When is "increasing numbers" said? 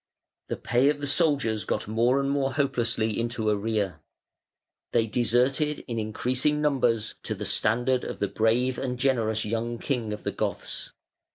5.99-7.13